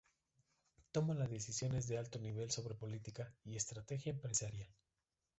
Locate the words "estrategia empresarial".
3.55-4.73